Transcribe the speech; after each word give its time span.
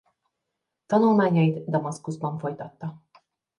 Tanulmányait 0.87 1.69
Damaszkuszban 1.69 2.37
folytatta. 2.37 3.01